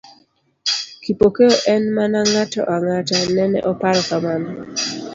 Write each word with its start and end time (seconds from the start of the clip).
Kipokeo 1.03 1.53
en 1.73 1.83
mana 1.95 2.19
ng'ato 2.31 2.61
ang'ata…nene 2.75 3.59
oparo 3.71 4.01
kamano. 4.09 4.49